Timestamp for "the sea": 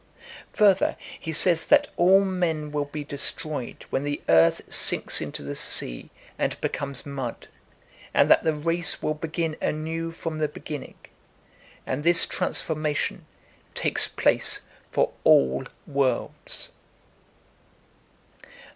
5.43-6.09